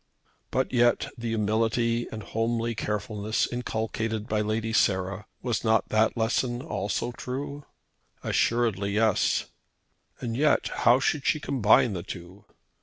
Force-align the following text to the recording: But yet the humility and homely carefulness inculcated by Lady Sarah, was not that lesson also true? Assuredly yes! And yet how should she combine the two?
But 0.49 0.73
yet 0.73 1.11
the 1.15 1.27
humility 1.27 2.07
and 2.11 2.23
homely 2.23 2.73
carefulness 2.73 3.47
inculcated 3.53 4.27
by 4.27 4.41
Lady 4.41 4.73
Sarah, 4.73 5.27
was 5.43 5.63
not 5.63 5.89
that 5.89 6.17
lesson 6.17 6.59
also 6.63 7.11
true? 7.11 7.65
Assuredly 8.23 8.93
yes! 8.93 9.45
And 10.19 10.35
yet 10.35 10.69
how 10.69 10.99
should 10.99 11.23
she 11.27 11.39
combine 11.39 11.93
the 11.93 12.01
two? 12.01 12.45